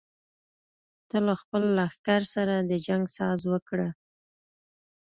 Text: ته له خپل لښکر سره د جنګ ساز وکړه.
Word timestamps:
ته 1.09 1.17
له 1.27 1.33
خپل 1.41 1.63
لښکر 1.77 2.21
سره 2.35 2.55
د 2.59 2.71
جنګ 2.87 3.03
ساز 3.17 3.39
وکړه. 3.51 3.89